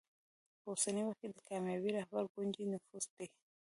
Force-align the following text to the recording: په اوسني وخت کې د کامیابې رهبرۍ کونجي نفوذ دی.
په 0.61 0.65
اوسني 0.71 1.01
وخت 1.05 1.19
کې 1.21 1.27
د 1.31 1.37
کامیابې 1.47 1.89
رهبرۍ 1.97 2.27
کونجي 2.35 2.63
نفوذ 2.73 3.05
دی. 3.15 3.27